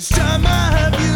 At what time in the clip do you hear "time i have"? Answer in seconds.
0.08-0.98